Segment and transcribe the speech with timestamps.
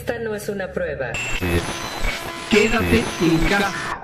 [0.00, 1.12] Esta no es una prueba.
[2.50, 4.00] Quédate en casa.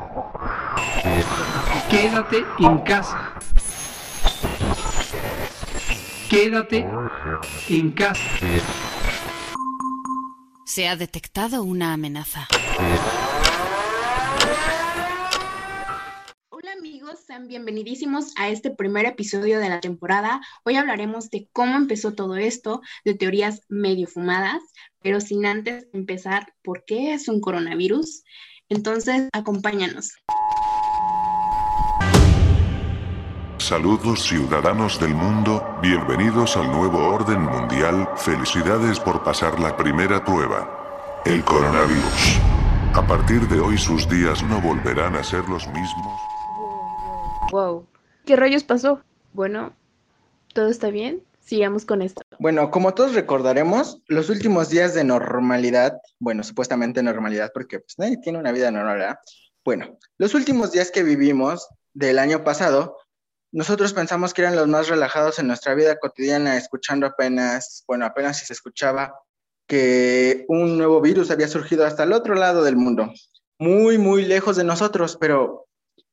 [1.89, 3.33] Quédate en casa.
[6.29, 6.87] Quédate
[7.71, 8.21] en casa.
[10.67, 12.47] Se ha detectado una amenaza.
[17.37, 20.41] Sean bienvenidísimos a este primer episodio de la temporada.
[20.65, 24.63] Hoy hablaremos de cómo empezó todo esto, de teorías medio fumadas,
[25.03, 28.25] pero sin antes empezar, ¿por qué es un coronavirus?
[28.71, 30.13] Entonces, acompáñanos.
[33.59, 41.23] Saludos ciudadanos del mundo, bienvenidos al nuevo orden mundial, felicidades por pasar la primera prueba.
[41.27, 42.39] El coronavirus.
[42.95, 46.36] A partir de hoy sus días no volverán a ser los mismos.
[47.51, 47.87] Wow,
[48.25, 49.03] ¿qué rayos pasó?
[49.33, 49.73] Bueno,
[50.53, 51.23] ¿todo está bien?
[51.41, 52.23] Sigamos con esto.
[52.39, 58.19] Bueno, como todos recordaremos, los últimos días de normalidad, bueno, supuestamente normalidad, porque pues nadie
[58.19, 59.19] tiene una vida normal, ¿verdad?
[59.65, 62.97] Bueno, los últimos días que vivimos del año pasado
[63.57, 68.39] nosotros pensamos que eran los más relajados en nuestra vida cotidiana, escuchando apenas, bueno, apenas
[68.39, 69.15] si se escuchaba
[69.67, 73.11] que un nuevo virus había surgido hasta el otro lado del mundo,
[73.59, 75.66] muy, muy lejos de nosotros, pero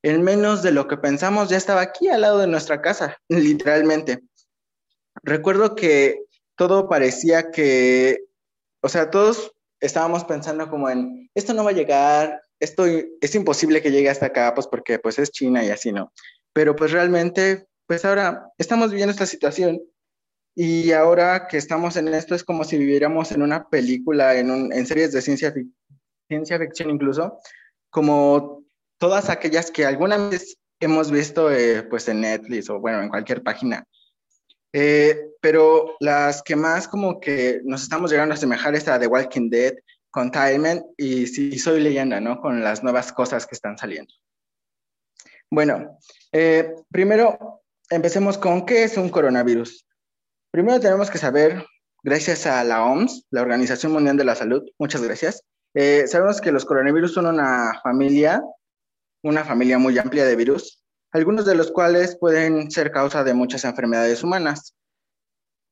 [0.03, 4.21] en menos de lo que pensamos ya estaba aquí al lado de nuestra casa, literalmente.
[5.23, 8.19] Recuerdo que todo parecía que,
[8.81, 13.81] o sea, todos estábamos pensando como en, esto no va a llegar, esto es imposible
[13.81, 16.11] que llegue hasta acá, pues porque pues es China y así, ¿no?
[16.53, 19.81] pero pues realmente, pues ahora estamos viviendo esta situación
[20.55, 24.71] y ahora que estamos en esto es como si viviéramos en una película, en, un,
[24.71, 25.53] en series de ciencia,
[26.27, 27.39] ciencia ficción incluso,
[27.89, 28.62] como
[29.03, 33.43] todas aquellas que alguna vez hemos visto eh, pues en Netflix o bueno, en cualquier
[33.43, 33.85] página.
[34.71, 39.07] Eh, pero las que más como que nos estamos llegando a asemejar es a The
[39.07, 39.73] Walking Dead,
[40.09, 42.39] con Containment y Si Soy Leyenda, ¿no?
[42.39, 44.13] Con las nuevas cosas que están saliendo.
[45.51, 45.99] Bueno,
[46.31, 49.85] eh, primero empecemos con qué es un coronavirus.
[50.49, 51.66] Primero tenemos que saber,
[52.03, 56.53] gracias a la OMS, la Organización Mundial de la Salud, muchas gracias, eh, sabemos que
[56.53, 58.41] los coronavirus son una familia,
[59.23, 63.63] una familia muy amplia de virus, algunos de los cuales pueden ser causa de muchas
[63.66, 64.75] enfermedades humanas,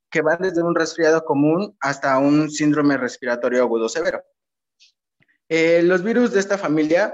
[0.09, 4.23] que van desde un resfriado común hasta un síndrome respiratorio agudo severo.
[5.49, 7.13] Eh, los virus de esta familia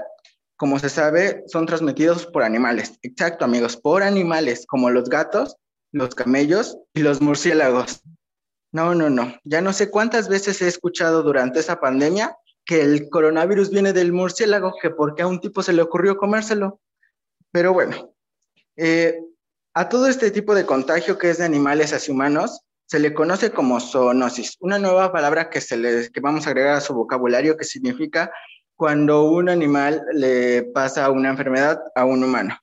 [0.58, 2.98] como se sabe, son transmitidos por animales.
[3.02, 5.56] Exacto, amigos, por animales, como los gatos,
[5.92, 8.02] los camellos y los murciélagos.
[8.72, 9.32] No, no, no.
[9.44, 12.36] Ya no sé cuántas veces he escuchado durante esa pandemia
[12.68, 16.82] que el coronavirus viene del murciélago, que porque a un tipo se le ocurrió comérselo.
[17.50, 18.14] Pero bueno,
[18.76, 19.18] eh,
[19.72, 23.52] a todo este tipo de contagio que es de animales hacia humanos, se le conoce
[23.52, 27.56] como zoonosis, una nueva palabra que, se le, que vamos a agregar a su vocabulario
[27.56, 28.30] que significa
[28.76, 32.58] cuando un animal le pasa una enfermedad a un humano.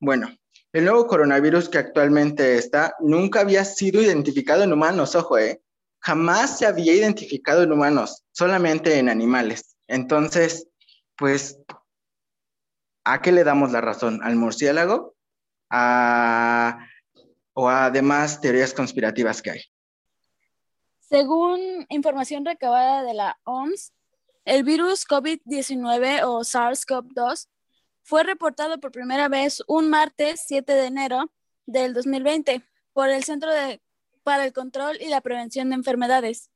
[0.00, 0.34] Bueno,
[0.72, 5.60] el nuevo coronavirus que actualmente está nunca había sido identificado en humanos, ojo, ¿eh?
[6.06, 9.76] Jamás se había identificado en humanos, solamente en animales.
[9.88, 10.68] Entonces,
[11.16, 11.58] pues,
[13.02, 14.20] ¿a qué le damos la razón?
[14.22, 15.16] ¿Al murciélago?
[15.68, 19.62] ¿O a demás teorías conspirativas que hay?
[21.00, 23.92] Según información recabada de la OMS,
[24.44, 27.48] el virus COVID-19 o SARS-CoV-2
[28.04, 31.32] fue reportado por primera vez un martes 7 de enero
[31.66, 32.62] del 2020
[32.92, 33.50] por el Centro
[34.26, 36.50] para el Control y la Prevención de Enfermedades,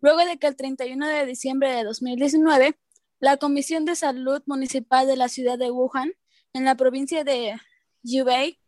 [0.00, 2.78] luego de que el 31 de diciembre de 2019
[3.18, 6.12] la Comisión de Salud Municipal de la ciudad de Wuhan,
[6.52, 7.56] en la provincia de
[8.04, 8.60] Hubei,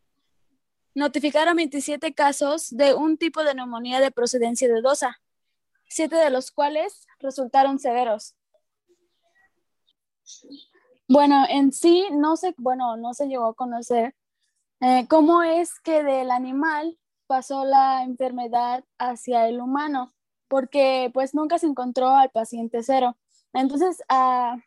[0.93, 5.21] notificaron 27 casos de un tipo de neumonía de procedencia dudosa,
[5.87, 8.35] siete de los cuales resultaron severos.
[11.07, 14.17] Bueno, en sí no se, bueno, no se llegó a conocer
[14.81, 16.98] eh, cómo es que del animal
[17.29, 20.11] pasó la enfermedad hacia el humano,
[20.47, 23.15] porque pues nunca se encontró al paciente cero.
[23.53, 24.57] Entonces, a,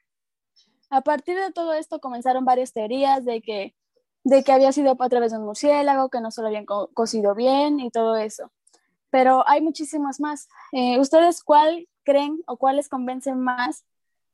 [0.88, 3.74] a partir de todo esto comenzaron varias teorías de que,
[4.22, 7.34] de que había sido a través de un murciélago, que no se lo habían cocido
[7.34, 8.52] bien y todo eso.
[9.10, 10.48] Pero hay muchísimas más.
[10.70, 13.84] Eh, ¿Ustedes cuál creen o cuáles convencen más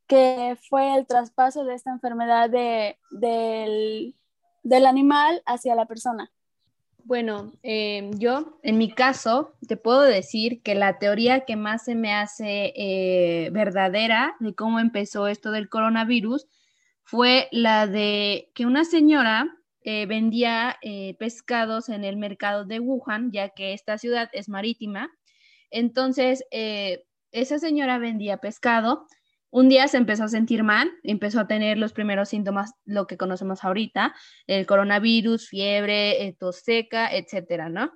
[0.06, 4.14] que fue el traspaso de esta enfermedad de, del,
[4.62, 6.30] del, animal hacia la persona.
[7.08, 11.94] Bueno, eh, yo en mi caso te puedo decir que la teoría que más se
[11.94, 16.46] me hace eh, verdadera de cómo empezó esto del coronavirus
[17.04, 19.48] fue la de que una señora
[19.84, 20.76] eh, vendía
[21.18, 25.08] pescados en el mercado de Wuhan, ya que esta ciudad es marítima.
[25.70, 29.06] Entonces, esa señora vendía pescado.
[29.50, 33.16] Un día se empezó a sentir mal, empezó a tener los primeros síntomas, lo que
[33.16, 34.14] conocemos ahorita,
[34.46, 37.90] el coronavirus, fiebre, eh, tos seca, etcétera, ¿no?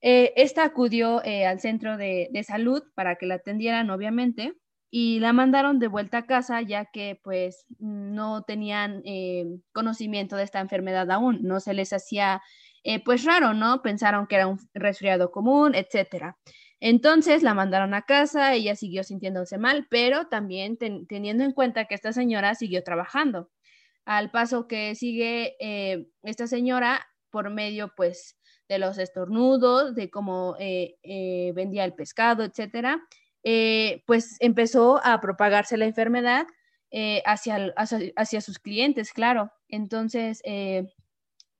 [0.00, 4.54] Eh, esta acudió eh, al centro de, de, salud para que la atendieran, obviamente,
[4.90, 9.02] y la mandaron de vuelta a casa ya que pues no tenían
[9.72, 12.42] conocimiento de esta enfermedad aún, no se les hacía
[13.04, 13.82] pues raro, ¿no?
[13.82, 16.36] Pensaron que era un resfriado común, etcétera.
[16.80, 21.94] Entonces la mandaron a casa, ella siguió sintiéndose mal, pero también teniendo en cuenta que
[21.94, 23.50] esta señora siguió trabajando.
[24.04, 28.38] Al paso que sigue eh, esta señora por medio pues
[28.68, 33.00] de los estornudos, de cómo eh, eh, vendía el pescado, etcétera,
[34.06, 36.46] pues empezó a propagarse la enfermedad
[37.26, 39.52] hacia, hacia, sus clientes, claro.
[39.68, 40.42] Entonces,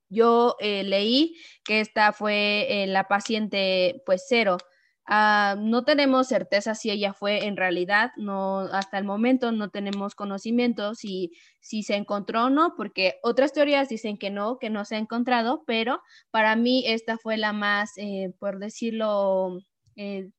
[0.09, 4.57] yo leí que esta fue la paciente pues cero
[5.07, 10.15] Ah, no tenemos certeza si ella fue en realidad, no, hasta el momento no tenemos
[10.15, 14.85] conocimiento si, si se encontró o no, porque otras teorías dicen que no, que no
[14.87, 19.59] se ha encontrado, pero para mí esta fue la más, eh, por decirlo,
[19.97, 20.31] eh,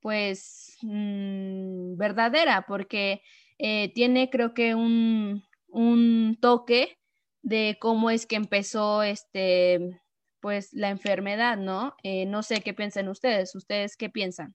[0.00, 3.22] pues mm, verdadera, porque
[3.58, 6.98] eh, tiene creo que un, un toque
[7.42, 10.00] de cómo es que empezó este
[10.42, 11.94] pues la enfermedad, ¿no?
[12.02, 13.54] Eh, no sé qué piensan ustedes.
[13.54, 14.54] ¿Ustedes qué piensan?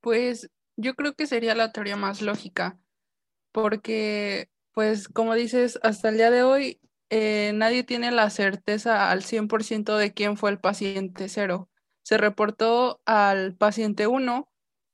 [0.00, 2.78] Pues yo creo que sería la teoría más lógica,
[3.52, 6.80] porque, pues como dices, hasta el día de hoy
[7.10, 11.70] eh, nadie tiene la certeza al 100% de quién fue el paciente cero.
[12.04, 14.50] Se reportó al paciente uno,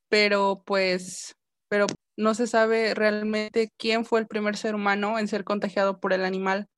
[0.09, 1.37] pero pues,
[1.69, 1.87] pero
[2.17, 6.25] no se sabe realmente quién fue el primer ser humano en ser contagiado por el
[6.25, 6.69] animal.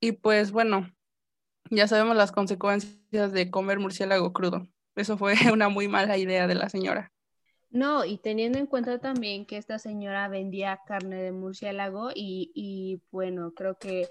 [0.00, 0.90] Y pues bueno,
[1.70, 4.66] ya sabemos las consecuencias de comer murciélago crudo.
[4.96, 7.12] Eso fue una muy mala idea de la señora.
[7.70, 13.52] No, y teniendo en cuenta también que esta señora vendía carne de murciélago y, bueno,
[13.54, 14.08] creo que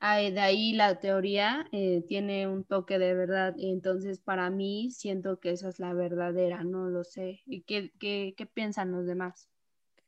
[0.00, 3.54] de ahí la teoría eh, tiene un toque de verdad.
[3.58, 7.40] Entonces, para mí, siento que esa es la verdadera, no lo sé.
[7.46, 9.48] ¿Y qué, qué, qué piensan los demás?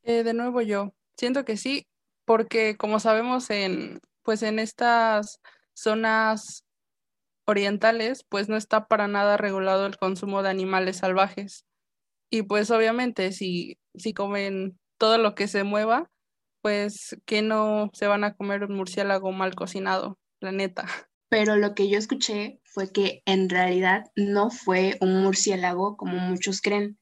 [0.05, 1.87] Eh, de nuevo yo, siento que sí,
[2.25, 5.41] porque como sabemos en, pues en estas
[5.75, 6.65] zonas
[7.47, 11.67] orientales, pues no está para nada regulado el consumo de animales salvajes.
[12.31, 16.11] Y pues obviamente si, si comen todo lo que se mueva,
[16.63, 20.87] pues que no se van a comer un murciélago mal cocinado, la neta.
[21.29, 26.61] Pero lo que yo escuché fue que en realidad no fue un murciélago como muchos
[26.61, 26.99] creen,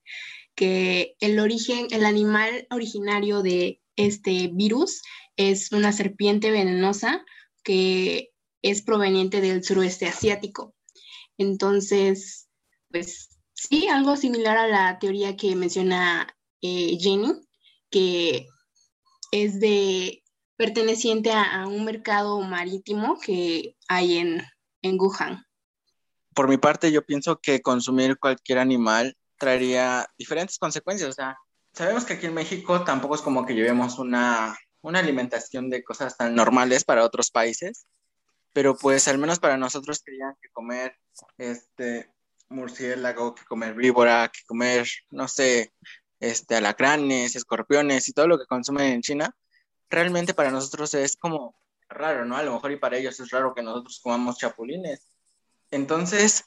[0.54, 5.02] que el origen, el animal originario de este virus
[5.37, 7.25] es una serpiente venenosa
[7.62, 8.29] que
[8.62, 10.74] es proveniente del suroeste asiático.
[11.38, 12.48] Entonces,
[12.90, 16.26] pues sí, algo similar a la teoría que menciona
[16.60, 17.40] eh, Jenny,
[17.90, 18.46] que
[19.32, 20.22] es de
[20.56, 24.42] perteneciente a, un mercado marítimo que hay en,
[24.82, 25.46] en Wuhan.
[26.34, 31.08] Por mi parte, yo pienso que consumir cualquier animal traería diferentes consecuencias.
[31.08, 31.38] O sea,
[31.72, 36.16] sabemos que aquí en México tampoco es como que llevemos una, una alimentación de cosas
[36.18, 37.86] tan normales para otros países
[38.52, 40.97] pero pues al menos para nosotros querían que comer
[41.38, 42.11] este
[42.49, 45.73] murciélago, que comer víbora, que comer, no sé,
[46.19, 49.35] este, alacranes, escorpiones y todo lo que consumen en China,
[49.88, 51.54] realmente para nosotros es como
[51.88, 52.37] raro, ¿no?
[52.37, 55.09] A lo mejor y para ellos es raro que nosotros comamos chapulines.
[55.71, 56.45] Entonces,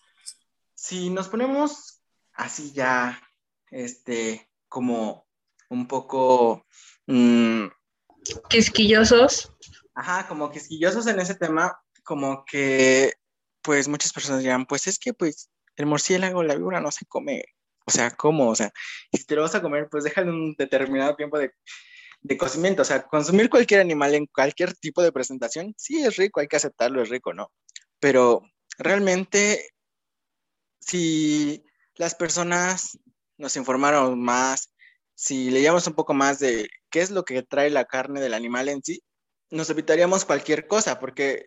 [0.75, 2.01] si nos ponemos
[2.33, 3.21] así ya,
[3.71, 5.25] este, como
[5.69, 6.65] un poco...
[7.07, 7.67] Mmm,
[8.49, 9.51] quisquillosos.
[9.95, 13.13] Ajá, como quisquillosos en ese tema, como que,
[13.61, 17.43] pues muchas personas dirán, pues es que pues el murciélago, la víbora no se come.
[17.85, 18.49] O sea, ¿cómo?
[18.49, 18.71] O sea,
[19.11, 21.51] si te lo vas a comer, pues déjale un determinado tiempo de,
[22.21, 22.81] de cocimiento.
[22.81, 26.57] O sea, consumir cualquier animal en cualquier tipo de presentación, sí es rico, hay que
[26.57, 27.51] aceptarlo, es rico, ¿no?
[27.99, 28.41] Pero
[28.77, 29.69] realmente,
[30.79, 31.63] si
[31.95, 32.97] las personas
[33.37, 34.73] nos informaron más,
[35.15, 38.69] si leíamos un poco más de qué es lo que trae la carne del animal
[38.69, 39.01] en sí,
[39.51, 41.45] nos evitaríamos cualquier cosa, porque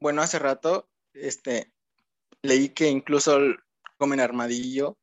[0.00, 1.72] bueno, hace rato este,
[2.42, 3.38] leí que incluso
[3.98, 4.98] comen armadillo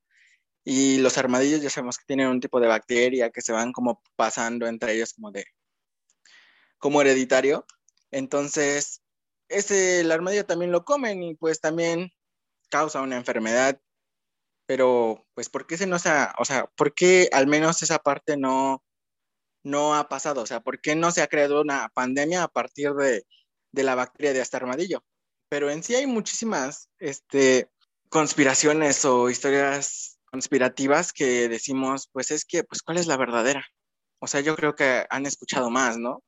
[0.66, 4.02] y los armadillos ya sabemos que tienen un tipo de bacteria que se van como
[4.16, 5.46] pasando entre ellos como de
[6.80, 7.66] como hereditario.
[8.12, 9.02] Entonces,
[9.50, 12.12] ese el armadillo también lo comen y pues también
[12.70, 13.80] causa una enfermedad.
[14.68, 18.38] Pero pues ¿por qué se no se o sea, por qué al menos esa parte
[18.38, 18.84] no
[19.64, 20.42] no ha pasado?
[20.42, 23.26] O sea, ¿por qué no se ha creado una pandemia a partir de
[23.78, 25.04] de la bacteria de hasta armadillo.
[25.50, 27.70] Pero en sí hay muchísimas este,
[28.10, 33.66] conspiraciones o historias conspirativas que decimos, pues es que, pues, ¿cuál es la verdadera?
[34.20, 36.22] O sea, yo creo que han escuchado más, ¿no?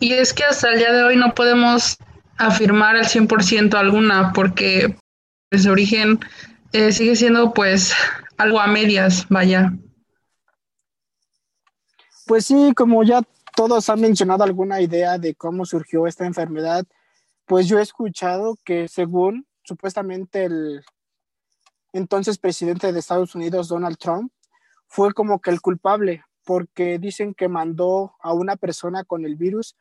[0.00, 1.98] Y es que hasta el día de hoy no podemos
[2.38, 4.96] afirmar al 100% alguna porque
[5.52, 6.20] su origen
[6.72, 7.92] eh, sigue siendo pues
[8.36, 9.72] algo a medias, vaya.
[12.26, 13.22] Pues sí, como ya
[13.56, 16.84] todos han mencionado alguna idea de cómo surgió esta enfermedad,
[17.46, 20.84] pues yo he escuchado que según supuestamente el
[21.94, 24.30] entonces presidente de Estados Unidos, Donald Trump,
[24.86, 29.74] fue como que el culpable, porque dicen que mandó a una persona con el virus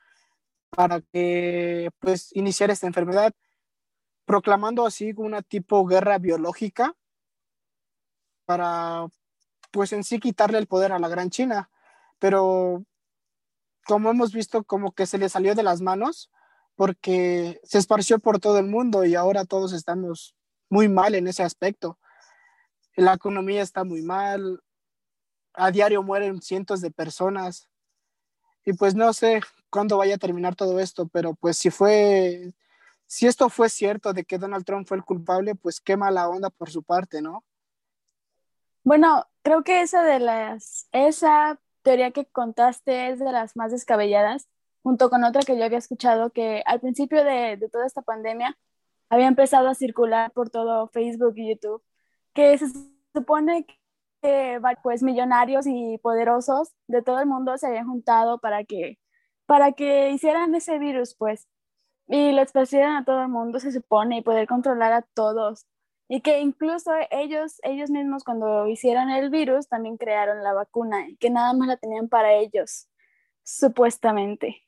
[0.69, 3.33] para que pues iniciara esta enfermedad,
[4.23, 6.95] proclamando así una tipo guerra biológica
[8.45, 9.07] para
[9.71, 11.69] pues en sí quitarle el poder a la Gran China,
[12.19, 12.85] pero
[13.85, 16.31] como hemos visto como que se le salió de las manos
[16.75, 20.35] porque se esparció por todo el mundo y ahora todos estamos
[20.69, 21.97] muy mal en ese aspecto.
[22.95, 24.61] La economía está muy mal,
[25.53, 27.69] a diario mueren cientos de personas
[28.65, 32.53] y pues no sé cuándo vaya a terminar todo esto, pero pues si fue,
[33.05, 36.49] si esto fue cierto de que Donald Trump fue el culpable, pues qué mala onda
[36.49, 37.43] por su parte, ¿no?
[38.83, 44.49] Bueno, creo que esa de las, esa teoría que contaste es de las más descabelladas,
[44.83, 48.57] junto con otra que yo había escuchado que al principio de, de toda esta pandemia
[49.09, 51.83] había empezado a circular por todo Facebook y YouTube,
[52.33, 52.67] que se
[53.13, 53.65] supone
[54.21, 58.97] que pues millonarios y poderosos de todo el mundo se habían juntado para que
[59.45, 61.47] para que hicieran ese virus pues
[62.07, 65.67] y lo esparcieran a todo el mundo se supone y poder controlar a todos
[66.07, 71.29] y que incluso ellos, ellos mismos cuando hicieron el virus también crearon la vacuna que
[71.29, 72.87] nada más la tenían para ellos,
[73.43, 74.63] supuestamente.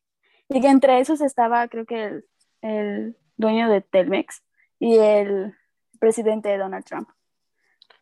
[0.50, 2.25] Y que entre esos estaba, creo que el,
[2.62, 4.41] el dueño de Telmex
[4.79, 5.56] y el
[6.00, 7.10] presidente de Donald Trump.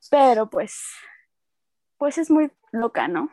[0.10, 0.84] Pero pues,
[1.98, 3.32] pues es muy loca, ¿no?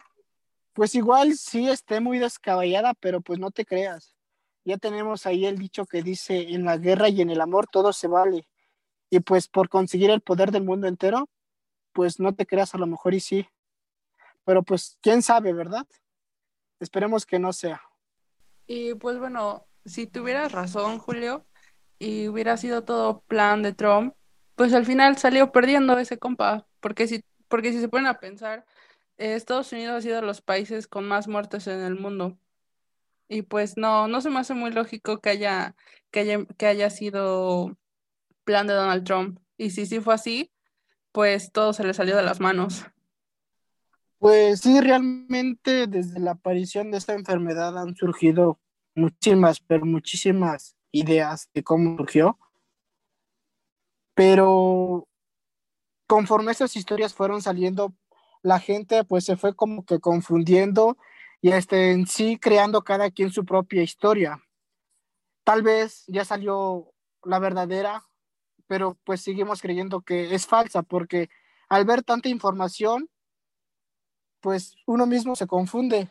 [0.72, 4.16] Pues igual sí esté muy descabellada, pero pues no te creas.
[4.64, 7.92] Ya tenemos ahí el dicho que dice, en la guerra y en el amor todo
[7.92, 8.48] se vale
[9.12, 11.28] y pues por conseguir el poder del mundo entero,
[11.92, 13.46] pues no te creas a lo mejor y sí.
[14.46, 15.86] Pero pues quién sabe, ¿verdad?
[16.80, 17.82] Esperemos que no sea.
[18.66, 21.44] Y pues bueno, si tuvieras razón, Julio,
[21.98, 24.14] y hubiera sido todo plan de Trump,
[24.54, 28.64] pues al final salió perdiendo ese compa, porque si, porque si se ponen a pensar,
[29.18, 32.38] eh, Estados Unidos ha sido los países con más muertes en el mundo.
[33.28, 35.76] Y pues no, no se me hace muy lógico que haya,
[36.10, 37.76] que haya, que haya sido
[38.44, 39.38] plan de Donald Trump.
[39.56, 40.52] Y si sí fue así,
[41.12, 42.84] pues todo se le salió de las manos.
[44.18, 48.60] Pues sí, realmente desde la aparición de esta enfermedad han surgido
[48.94, 52.38] muchísimas, pero muchísimas ideas de cómo surgió.
[54.14, 55.08] Pero
[56.06, 57.94] conforme estas historias fueron saliendo,
[58.42, 60.96] la gente pues se fue como que confundiendo
[61.40, 64.40] y este, en sí creando cada quien su propia historia.
[65.44, 66.92] Tal vez ya salió
[67.24, 68.04] la verdadera
[68.66, 71.30] pero pues seguimos creyendo que es falsa porque
[71.68, 73.08] al ver tanta información,
[74.40, 76.10] pues uno mismo se confunde.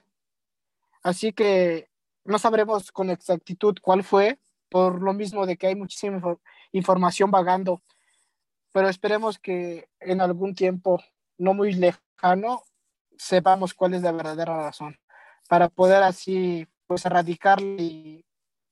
[1.04, 1.90] Así que
[2.24, 4.40] no sabremos con exactitud cuál fue,
[4.70, 6.38] por lo mismo de que hay muchísima
[6.72, 7.82] información vagando,
[8.72, 11.04] pero esperemos que en algún tiempo
[11.38, 12.64] no muy lejano
[13.18, 14.98] sepamos cuál es la verdadera razón
[15.48, 18.26] para poder así pues erradicarla y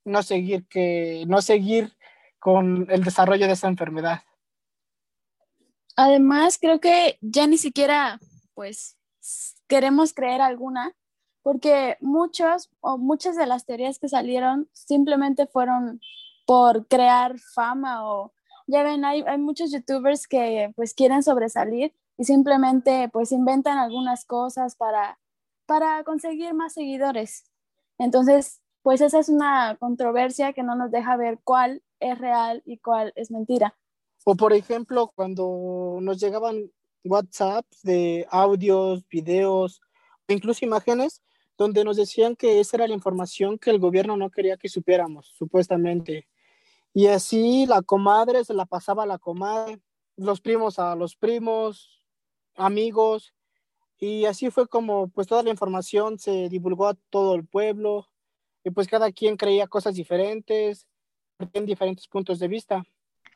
[0.06, 1.94] no seguir que no seguir
[2.40, 4.22] con el desarrollo de esa enfermedad.
[5.96, 8.20] Además, creo que ya ni siquiera,
[8.54, 8.98] pues,
[9.68, 10.96] queremos creer alguna,
[11.42, 16.00] porque muchos o muchas de las teorías que salieron simplemente fueron
[16.46, 18.34] por crear fama o,
[18.68, 24.26] ya ven, hay, hay muchos youtubers que pues quieren sobresalir y simplemente pues inventan algunas
[24.26, 25.20] cosas para,
[25.66, 27.46] para conseguir más seguidores.
[27.98, 32.78] Entonces, pues esa es una controversia que no nos deja ver cuál es real y
[32.78, 33.78] cuál es mentira.
[34.26, 36.72] O por ejemplo, cuando nos llegaban
[37.04, 39.82] WhatsApp de audios, videos,
[40.28, 41.22] incluso imágenes,
[41.58, 45.28] donde nos decían que esa era la información que el gobierno no quería que supiéramos,
[45.38, 46.28] supuestamente.
[46.94, 49.80] Y así la comadre se la pasaba a la comadre,
[50.16, 52.04] los primos a los primos,
[52.56, 53.34] amigos,
[53.98, 58.08] y así fue como pues toda la información se divulgó a todo el pueblo,
[58.64, 60.88] y pues cada quien creía cosas diferentes,
[61.54, 62.84] en diferentes puntos de vista.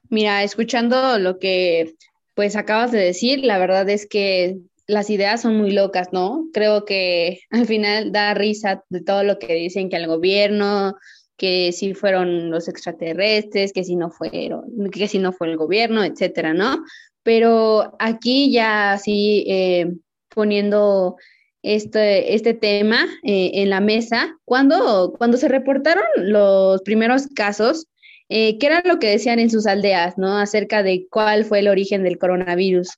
[0.10, 1.96] Mira, escuchando lo que
[2.34, 4.58] pues acabas de decir, la verdad es que
[4.88, 6.48] las ideas son muy locas, ¿no?
[6.52, 10.96] Creo que al final da risa de todo lo que dicen que el gobierno,
[11.38, 16.04] que si fueron los extraterrestres, que si no fueron, que si no fue el gobierno,
[16.04, 16.84] etcétera, ¿no?
[17.24, 19.94] pero aquí ya así eh,
[20.30, 21.16] poniendo
[21.64, 27.88] este, este tema eh, en la mesa, cuando, cuando se reportaron los primeros casos,
[28.30, 30.38] eh, ¿qué era lo que decían en sus aldeas, ¿no?
[30.38, 32.98] Acerca de cuál fue el origen del coronavirus.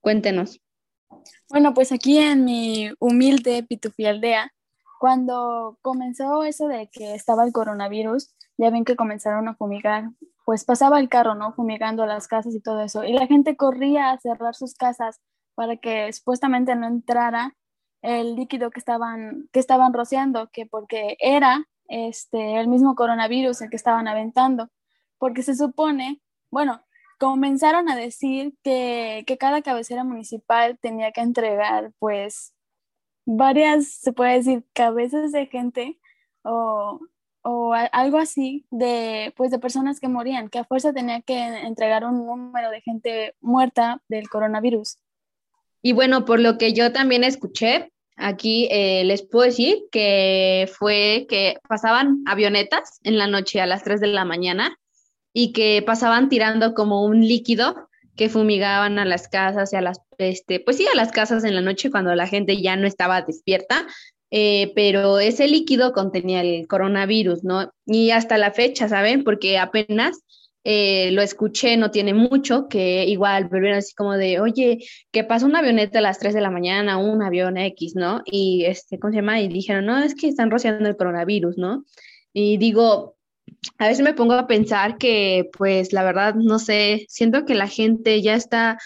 [0.00, 0.60] Cuéntenos.
[1.48, 4.52] Bueno, pues aquí en mi humilde Pitufi aldea,
[4.98, 10.10] cuando comenzó eso de que estaba el coronavirus, ya ven que comenzaron a fumigar,
[10.44, 11.52] pues pasaba el carro, ¿no?
[11.54, 13.04] Fumigando las casas y todo eso.
[13.04, 15.20] Y la gente corría a cerrar sus casas
[15.54, 17.56] para que supuestamente no entrara
[18.02, 23.70] el líquido que estaban, que estaban rociando, que porque era este, el mismo coronavirus el
[23.70, 24.70] que estaban aventando.
[25.18, 26.84] Porque se supone, bueno,
[27.18, 32.54] comenzaron a decir que, que cada cabecera municipal tenía que entregar, pues,
[33.24, 35.98] varias, se puede decir, cabezas de gente
[36.42, 37.00] o,
[37.42, 42.04] o algo así de, pues, de personas que morían, que a fuerza tenía que entregar
[42.04, 44.98] un número de gente muerta del coronavirus.
[45.80, 51.26] Y bueno, por lo que yo también escuché, aquí eh, les puedo decir que fue
[51.28, 54.78] que pasaban avionetas en la noche a las 3 de la mañana
[55.32, 60.00] y que pasaban tirando como un líquido que fumigaban a las casas y a las,
[60.18, 63.22] este, pues sí, a las casas en la noche cuando la gente ya no estaba
[63.22, 63.86] despierta,
[64.30, 67.72] eh, pero ese líquido contenía el coronavirus, ¿no?
[67.86, 69.24] Y hasta la fecha, ¿saben?
[69.24, 70.20] Porque apenas
[70.64, 74.78] eh, lo escuché, no tiene mucho, que igual volvieron así como de, oye,
[75.12, 78.22] que pasó una avioneta a las 3 de la mañana, un avión X, ¿no?
[78.24, 79.40] Y, este, ¿cómo se llama?
[79.40, 81.84] Y dijeron, no, es que están rociando el coronavirus, ¿no?
[82.32, 83.16] Y digo,
[83.78, 87.68] a veces me pongo a pensar que, pues, la verdad, no sé, siento que la
[87.68, 88.78] gente ya está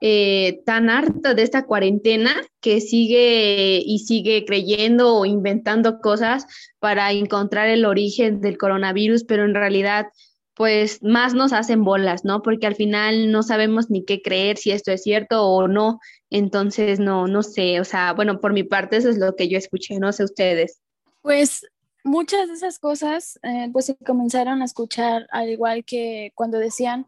[0.00, 6.46] eh, tan harta de esta cuarentena que sigue y sigue creyendo o inventando cosas
[6.78, 10.06] para encontrar el origen del coronavirus, pero en realidad,
[10.56, 12.40] pues, más nos hacen bolas, ¿no?
[12.40, 16.00] Porque al final no sabemos ni qué creer, si esto es cierto o no.
[16.30, 19.58] Entonces, no, no sé, o sea, bueno, por mi parte eso es lo que yo
[19.58, 20.80] escuché, no sé ustedes.
[21.20, 21.60] Pues
[22.04, 27.06] muchas de esas cosas eh, pues se comenzaron a escuchar al igual que cuando decían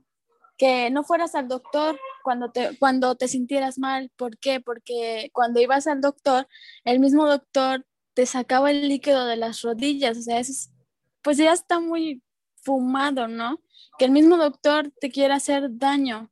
[0.58, 4.10] que no fueras al doctor cuando te, cuando te sintieras mal.
[4.16, 4.60] ¿Por qué?
[4.60, 6.46] Porque cuando ibas al doctor,
[6.84, 10.18] el mismo doctor te sacaba el líquido de las rodillas.
[10.18, 10.70] O sea, es,
[11.22, 12.22] pues ya está muy
[12.62, 13.60] fumado, ¿no?
[13.98, 16.30] Que el mismo doctor te quiera hacer daño.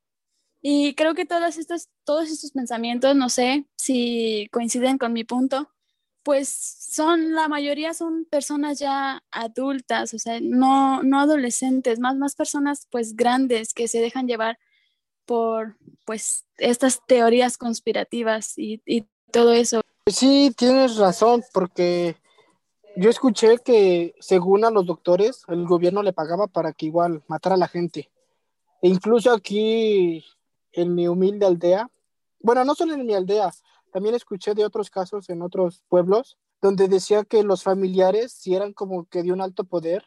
[0.63, 5.71] Y creo que todas estas, todos estos pensamientos, no sé si coinciden con mi punto,
[6.23, 12.35] pues son, la mayoría son personas ya adultas, o sea, no, no adolescentes, más, más
[12.35, 14.59] personas pues grandes que se dejan llevar
[15.25, 19.83] por pues estas teorías conspirativas y, y todo eso.
[20.09, 22.17] Sí, tienes razón, porque
[22.97, 27.55] yo escuché que según a los doctores, el gobierno le pagaba para que igual matara
[27.55, 28.11] a la gente.
[28.81, 30.25] E incluso aquí
[30.73, 31.91] en mi humilde aldea,
[32.41, 33.53] bueno, no solo en mi aldea,
[33.93, 38.73] también escuché de otros casos en otros pueblos donde decía que los familiares, si eran
[38.73, 40.05] como que de un alto poder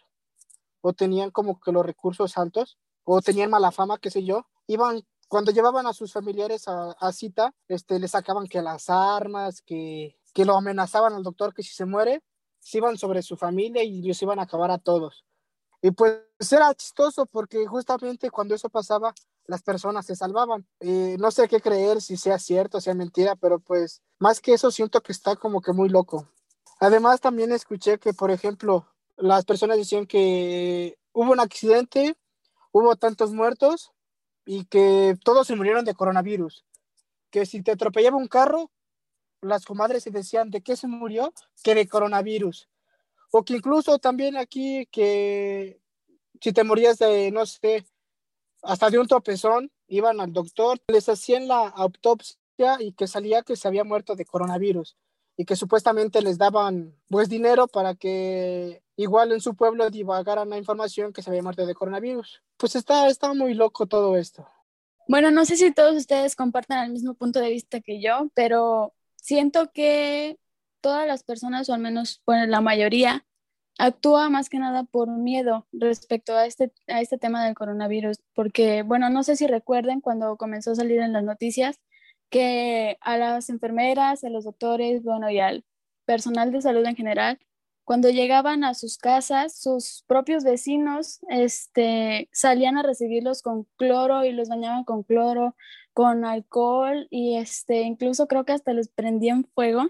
[0.81, 5.03] o tenían como que los recursos altos o tenían mala fama, qué sé yo, iban
[5.27, 10.43] cuando llevaban a sus familiares a, cita, este, le sacaban que las armas, que, que
[10.43, 12.23] lo amenazaban al doctor que si se muere,
[12.59, 15.25] se iban sobre su familia y los iban a acabar a todos.
[15.81, 19.13] Y pues era chistoso porque justamente cuando eso pasaba,
[19.45, 20.67] las personas se salvaban.
[20.79, 24.71] Eh, no sé qué creer, si sea cierto, sea mentira, pero pues más que eso
[24.71, 26.27] siento que está como que muy loco.
[26.79, 32.15] Además también escuché que, por ejemplo, las personas decían que hubo un accidente,
[32.71, 33.91] hubo tantos muertos
[34.45, 36.65] y que todos se murieron de coronavirus.
[37.29, 38.71] Que si te atropellaba un carro,
[39.41, 42.69] las comadres se decían de qué se murió, que de coronavirus.
[43.31, 45.79] O que incluso también aquí que
[46.41, 47.85] si te morías de, no sé,
[48.61, 52.37] hasta de un tropezón, iban al doctor, les hacían la autopsia
[52.79, 54.95] y que salía que se había muerto de coronavirus
[55.37, 60.57] y que supuestamente les daban pues dinero para que igual en su pueblo divagaran la
[60.57, 62.43] información que se había muerto de coronavirus.
[62.57, 64.45] Pues está, está muy loco todo esto.
[65.07, 68.93] Bueno, no sé si todos ustedes compartan el mismo punto de vista que yo, pero
[69.21, 70.37] siento que
[70.81, 73.25] todas las personas, o al menos bueno, la mayoría,
[73.77, 78.83] actúa más que nada por miedo respecto a este, a este tema del coronavirus, porque,
[78.83, 81.79] bueno, no sé si recuerden cuando comenzó a salir en las noticias
[82.29, 85.65] que a las enfermeras, a los doctores, bueno, y al
[86.05, 87.39] personal de salud en general,
[87.85, 94.31] cuando llegaban a sus casas, sus propios vecinos este, salían a recibirlos con cloro y
[94.31, 95.55] los bañaban con cloro,
[95.99, 99.89] con alcohol y este, incluso creo que hasta les prendían fuego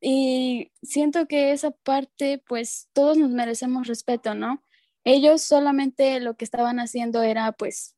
[0.00, 4.64] y siento que esa parte, pues todos nos merecemos respeto, ¿no?
[5.04, 7.94] Ellos solamente lo que estaban haciendo era, pues,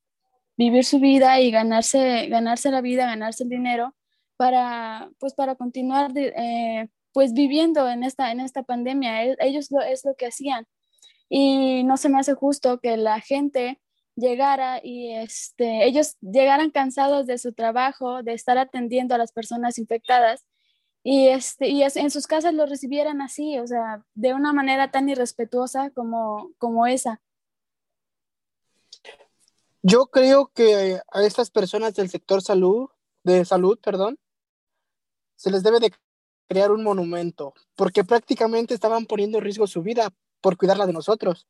[0.56, 3.94] vivir su vida y ganarse, ganarse la vida, ganarse el dinero
[4.36, 9.24] para, pues, para continuar eh, pues, viviendo en esta, en esta pandemia.
[9.24, 10.66] E, ellos lo, es lo que hacían.
[11.28, 13.80] Y no se me hace justo que la gente
[14.16, 19.78] llegara y este, ellos llegaran cansados de su trabajo, de estar atendiendo a las personas
[19.78, 20.44] infectadas
[21.02, 25.08] y, este, y en sus casas lo recibieran así, o sea, de una manera tan
[25.08, 27.20] irrespetuosa como, como esa.
[29.82, 32.90] Yo creo que a estas personas del sector salud,
[33.24, 34.18] de salud, perdón,
[35.36, 35.90] se les debe de
[36.48, 41.46] crear un monumento, porque prácticamente estaban poniendo en riesgo su vida por cuidarla de nosotros.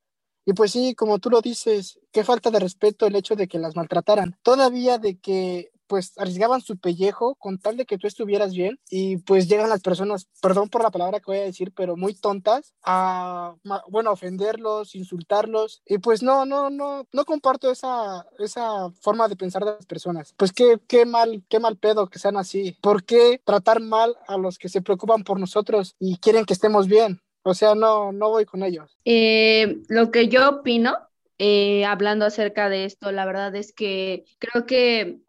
[0.50, 3.60] Y pues sí, como tú lo dices, qué falta de respeto el hecho de que
[3.60, 4.36] las maltrataran.
[4.42, 9.18] Todavía de que pues arriesgaban su pellejo con tal de que tú estuvieras bien y
[9.18, 12.74] pues llegan las personas, perdón por la palabra que voy a decir, pero muy tontas
[12.82, 13.54] a,
[13.88, 19.64] bueno, ofenderlos, insultarlos y pues no, no, no, no comparto esa, esa forma de pensar
[19.64, 20.34] de las personas.
[20.36, 22.76] Pues qué, qué mal, qué mal pedo que sean así.
[22.82, 26.88] ¿Por qué tratar mal a los que se preocupan por nosotros y quieren que estemos
[26.88, 27.20] bien?
[27.42, 28.96] O sea, no, no voy con ellos.
[29.04, 30.96] Eh, lo que yo opino,
[31.38, 35.20] eh, hablando acerca de esto, la verdad es que creo que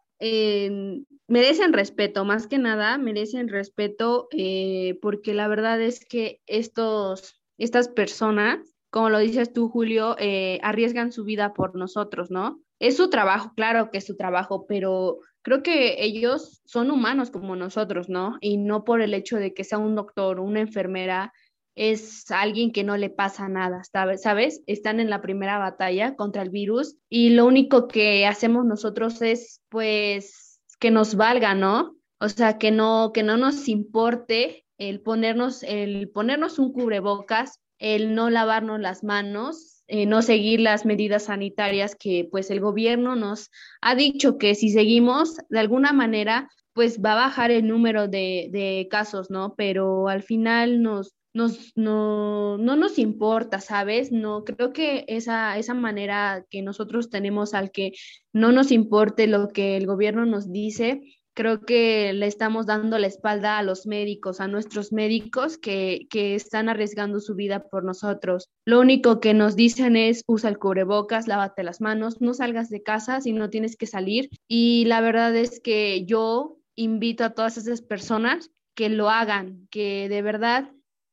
[1.32, 7.88] merecen respeto, más que nada, merecen respeto eh, porque la verdad es que estos, estas
[7.88, 8.58] personas,
[8.90, 12.60] como lo dices tú, Julio, eh, arriesgan su vida por nosotros, ¿no?
[12.78, 17.56] Es su trabajo, claro que es su trabajo, pero creo que ellos son humanos como
[17.56, 18.36] nosotros, ¿no?
[18.42, 21.32] Y no por el hecho de que sea un doctor una enfermera,
[21.74, 24.62] es alguien que no le pasa nada, ¿sabes?
[24.66, 29.60] Están en la primera batalla contra el virus y lo único que hacemos nosotros es
[29.68, 31.96] pues que nos valga, ¿no?
[32.20, 38.14] O sea, que no que no nos importe el ponernos el ponernos un cubrebocas, el
[38.14, 43.50] no lavarnos las manos, eh, no seguir las medidas sanitarias que pues el gobierno nos
[43.80, 48.48] ha dicho que si seguimos de alguna manera pues va a bajar el número de,
[48.50, 49.54] de casos, ¿no?
[49.56, 54.12] Pero al final nos, nos, no, no nos importa, ¿sabes?
[54.12, 57.92] No, creo que esa, esa manera que nosotros tenemos al que
[58.32, 61.02] no nos importe lo que el gobierno nos dice,
[61.34, 66.34] creo que le estamos dando la espalda a los médicos, a nuestros médicos que, que,
[66.34, 68.50] están arriesgando su vida por nosotros.
[68.64, 72.82] Lo único que nos dicen es usa el cubrebocas, lávate las manos, no salgas de
[72.82, 74.28] casa si no tienes que salir.
[74.48, 80.08] Y la verdad es que yo invito a todas esas personas que lo hagan, que
[80.08, 80.70] de verdad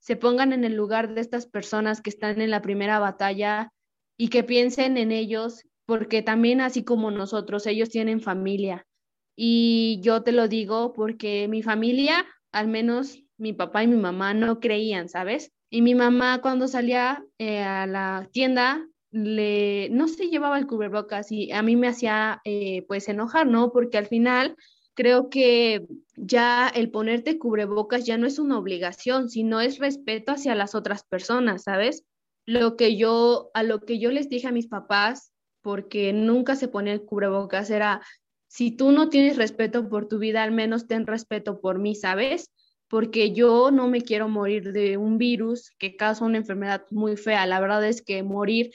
[0.09, 3.71] se pongan en el lugar de estas personas que están en la primera batalla
[4.17, 8.87] y que piensen en ellos, porque también así como nosotros, ellos tienen familia.
[9.35, 14.33] Y yo te lo digo porque mi familia, al menos mi papá y mi mamá,
[14.33, 15.51] no creían, ¿sabes?
[15.69, 21.31] Y mi mamá cuando salía eh, a la tienda, le, no se llevaba el cubrebocas
[21.31, 23.71] y a mí me hacía eh, pues enojar, ¿no?
[23.71, 24.55] Porque al final
[24.99, 30.55] creo que ya el ponerte cubrebocas ya no es una obligación, sino es respeto hacia
[30.55, 32.03] las otras personas, ¿sabes?
[32.45, 35.31] Lo que yo, a lo que yo les dije a mis papás,
[35.61, 38.01] porque nunca se ponía el cubrebocas, era,
[38.49, 42.51] si tú no tienes respeto por tu vida, al menos ten respeto por mí, ¿sabes?
[42.89, 47.45] Porque yo no me quiero morir de un virus que causa una enfermedad muy fea.
[47.45, 48.71] La verdad es que morir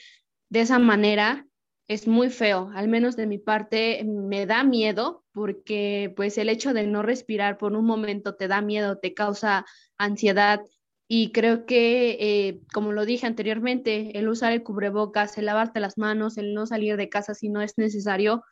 [0.49, 1.45] de esa manera
[1.87, 6.73] es muy feo, al menos de mi parte me da miedo porque pues el hecho
[6.73, 9.65] de no respirar por un momento te da miedo, te causa
[9.97, 10.61] ansiedad
[11.07, 15.97] y creo que, eh, como lo dije anteriormente, el usar el cubrebocas, el lavarte las
[15.97, 18.43] manos, el no salir de casa si no es necesario,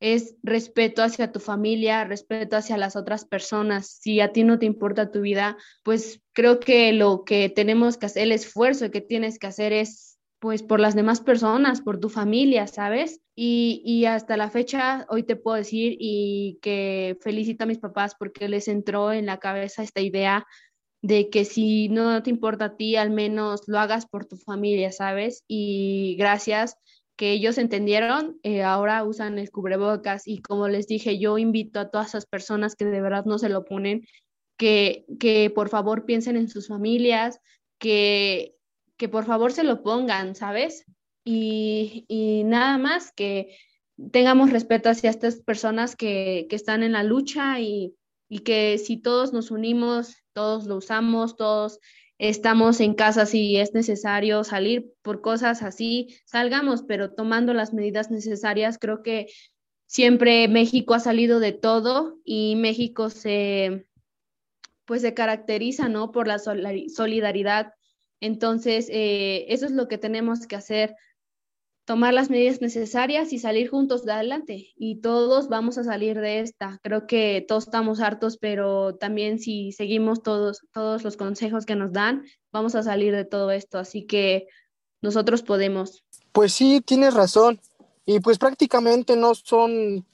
[0.00, 3.98] es respeto hacia tu familia, respeto hacia las otras personas.
[4.00, 8.06] Si a ti no te importa tu vida, pues creo que lo que tenemos que
[8.06, 12.08] hacer, el esfuerzo que tienes que hacer es pues por las demás personas, por tu
[12.08, 13.20] familia, ¿sabes?
[13.34, 18.48] Y, hasta la fecha, hoy te puedo decir y que felicito a mis papás porque
[18.48, 20.46] les entró en la cabeza esta idea
[21.02, 24.92] de que si no te importa a ti, al menos lo hagas por tu familia,
[24.92, 25.44] ¿sabes?
[25.48, 26.76] Y gracias
[27.16, 31.90] que ellos entendieron, eh, ahora usan el cubrebocas y como les dije, yo invito a
[31.90, 34.06] todas esas personas que de verdad no se lo ponen,
[34.56, 37.40] que, que por favor piensen en sus familias,
[37.78, 38.57] que
[38.98, 40.84] que por favor se lo pongan, ¿sabes?
[41.24, 43.56] Y, nada más que
[44.12, 47.94] tengamos respeto hacia estas personas que, están en la lucha y,
[48.44, 51.78] que si todos nos unimos, todos lo usamos, todos
[52.18, 58.10] estamos en casa si es necesario salir por cosas así, salgamos, pero tomando las medidas
[58.10, 59.28] necesarias, creo que
[59.86, 63.86] siempre México ha salido de todo y México se
[64.84, 66.12] pues se caracteriza, ¿no?
[66.12, 67.74] Por la solidaridad
[68.20, 70.96] entonces, eh, eso es lo que tenemos que hacer
[71.88, 74.74] tomar las medidas necesarias y salir juntos de adelante.
[74.76, 76.78] Y todos vamos a salir de esta.
[76.82, 81.92] Creo que todos estamos hartos, pero también si seguimos todos, todos los consejos que nos
[81.92, 83.78] dan, vamos a salir de todo esto.
[83.78, 84.48] Así que
[85.00, 86.04] nosotros podemos.
[86.32, 87.58] Pues sí, tienes razón.
[88.04, 90.06] Y pues prácticamente no son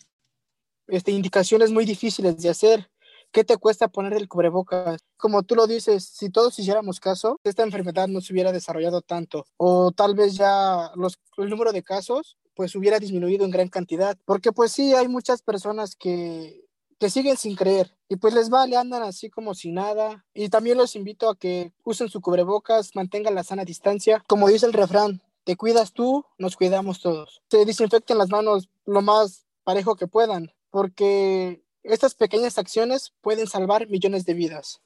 [0.87, 2.89] este, indicaciones muy difíciles de hacer.
[3.33, 5.03] ¿Qué te cuesta poner el cubrebocas?
[5.25, 9.47] Como tú lo dices, si todos hiciéramos caso, esta enfermedad no se hubiera desarrollado tanto
[9.57, 14.19] o tal vez ya los, el número de casos pues hubiera disminuido en gran cantidad,
[14.27, 16.67] porque pues sí hay muchas personas que,
[16.99, 20.77] que siguen sin creer y pues les vale, andan así como si nada y también
[20.77, 25.23] los invito a que usen su cubrebocas, mantengan la sana distancia, como dice el refrán,
[25.45, 27.41] te cuidas tú, nos cuidamos todos.
[27.51, 33.89] Se desinfecten las manos lo más parejo que puedan, porque estas pequeñas acciones pueden salvar
[33.89, 34.83] millones de vidas.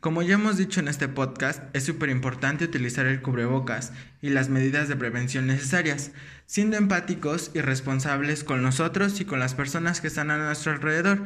[0.00, 4.48] Como ya hemos dicho en este podcast, es súper importante utilizar el cubrebocas y las
[4.48, 6.12] medidas de prevención necesarias,
[6.46, 11.24] siendo empáticos y responsables con nosotros y con las personas que están a nuestro alrededor.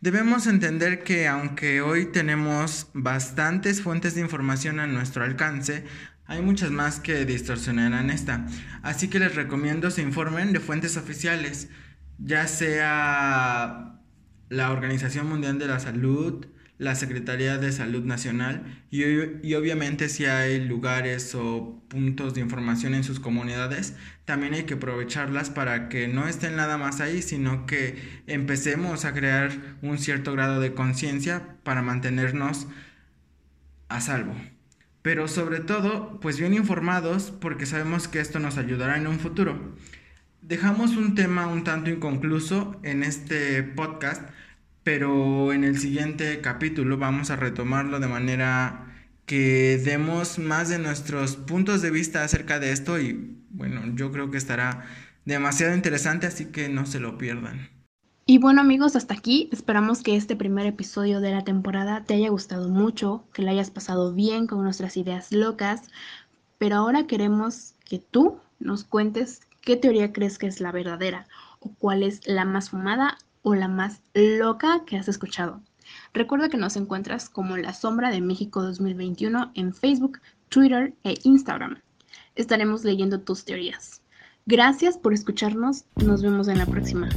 [0.00, 5.84] Debemos entender que aunque hoy tenemos bastantes fuentes de información a nuestro alcance,
[6.24, 8.46] hay muchas más que distorsionarán esta,
[8.82, 11.68] así que les recomiendo se informen de fuentes oficiales,
[12.18, 14.00] ya sea
[14.48, 16.46] la Organización Mundial de la Salud,
[16.78, 19.04] la Secretaría de Salud Nacional y,
[19.42, 24.74] y, obviamente si hay lugares o puntos de información en sus comunidades, también hay que
[24.74, 30.32] aprovecharlas para que no estén nada más ahí, sino que empecemos a crear un cierto
[30.32, 32.66] grado de conciencia para mantenernos
[33.88, 34.34] a salvo.
[35.02, 39.76] Pero sobre todo, pues bien informados porque sabemos que esto nos ayudará en un futuro.
[40.40, 44.22] Dejamos un tema un tanto inconcluso en este podcast,
[44.84, 48.86] pero en el siguiente capítulo vamos a retomarlo de manera
[49.26, 54.30] que demos más de nuestros puntos de vista acerca de esto y bueno, yo creo
[54.30, 54.84] que estará
[55.24, 57.70] demasiado interesante, así que no se lo pierdan.
[58.26, 59.48] Y bueno amigos, hasta aquí.
[59.52, 63.70] Esperamos que este primer episodio de la temporada te haya gustado mucho, que lo hayas
[63.70, 65.82] pasado bien con nuestras ideas locas,
[66.58, 71.26] pero ahora queremos que tú nos cuentes ¿Qué teoría crees que es la verdadera?
[71.60, 75.62] ¿O cuál es la más fumada o la más loca que has escuchado?
[76.12, 81.80] Recuerda que nos encuentras como La Sombra de México 2021 en Facebook, Twitter e Instagram.
[82.34, 84.02] Estaremos leyendo tus teorías.
[84.46, 85.84] Gracias por escucharnos.
[86.04, 87.08] Nos vemos en la próxima.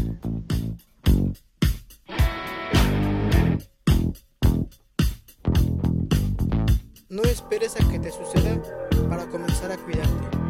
[7.10, 8.62] No esperes a que te suceda
[9.10, 10.47] para comenzar a cuidarte.